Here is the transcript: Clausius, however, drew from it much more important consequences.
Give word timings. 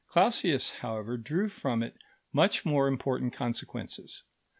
Clausius, 0.07 0.71
however, 0.71 1.15
drew 1.15 1.47
from 1.47 1.83
it 1.83 1.95
much 2.33 2.65
more 2.65 2.87
important 2.87 3.33
consequences. 3.33 4.23